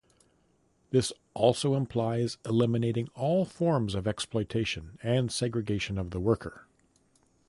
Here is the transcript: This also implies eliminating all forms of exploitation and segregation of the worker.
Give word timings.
This 0.89 1.13
also 1.35 1.75
implies 1.75 2.39
eliminating 2.43 3.09
all 3.13 3.45
forms 3.45 3.93
of 3.93 4.07
exploitation 4.07 4.97
and 5.03 5.31
segregation 5.31 5.99
of 5.99 6.09
the 6.09 6.19
worker. 6.19 6.65